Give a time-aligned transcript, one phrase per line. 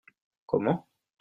[0.47, 0.87] Comment?